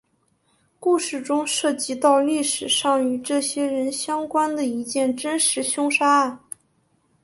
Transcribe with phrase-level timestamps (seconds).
[0.79, 6.39] 故事中涉及到历史上与这些人相关的一件真实凶杀案。